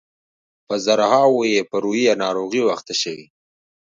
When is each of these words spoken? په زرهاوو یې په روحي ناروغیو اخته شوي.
په 0.67 0.73
زرهاوو 0.85 1.41
یې 1.53 1.61
په 1.69 1.75
روحي 1.83 2.05
ناروغیو 2.23 2.71
اخته 2.75 2.93
شوي. 3.01 3.25